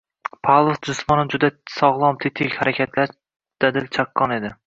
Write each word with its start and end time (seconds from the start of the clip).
Pavlov 0.45 0.79
jismonan 0.87 1.29
juda 1.33 1.49
sog‘lom-tetik, 1.73 2.57
harakatlari 2.63 3.17
dadil 3.67 3.89
chaqqon 3.99 4.35
edi 4.39 4.55